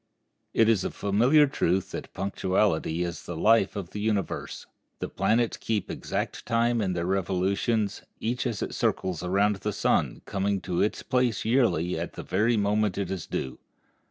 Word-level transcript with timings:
It 0.55 0.67
is 0.67 0.83
a 0.83 0.89
familiar 0.89 1.45
truth 1.45 1.91
that 1.91 2.11
punctuality 2.11 3.03
is 3.03 3.27
the 3.27 3.37
life 3.37 3.75
of 3.75 3.91
the 3.91 3.99
universe. 3.99 4.65
The 4.97 5.07
planets 5.07 5.57
keep 5.57 5.91
exact 5.91 6.43
time 6.47 6.81
in 6.81 6.93
their 6.93 7.05
revolutions, 7.05 8.01
each 8.19 8.47
as 8.47 8.63
it 8.63 8.73
circles 8.73 9.21
around 9.21 9.57
the 9.57 9.71
sun 9.71 10.23
coming 10.25 10.59
to 10.61 10.81
its 10.81 11.03
place 11.03 11.45
yearly 11.45 11.99
at 11.99 12.13
the 12.13 12.23
very 12.23 12.57
moment 12.57 12.97
it 12.97 13.11
is 13.11 13.27
due. 13.27 13.59